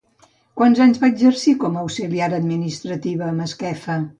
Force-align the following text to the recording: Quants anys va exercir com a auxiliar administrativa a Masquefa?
Quants 0.61 0.79
anys 0.85 1.01
va 1.03 1.09
exercir 1.13 1.53
com 1.65 1.77
a 1.77 1.83
auxiliar 1.83 2.31
administrativa 2.41 3.29
a 3.29 3.37
Masquefa? 3.43 4.01